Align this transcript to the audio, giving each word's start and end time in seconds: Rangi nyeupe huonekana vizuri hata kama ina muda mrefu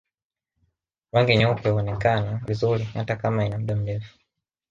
Rangi 1.11 1.35
nyeupe 1.37 1.69
huonekana 1.69 2.41
vizuri 2.45 2.83
hata 2.83 3.15
kama 3.15 3.45
ina 3.45 3.57
muda 3.57 3.75
mrefu 3.75 4.17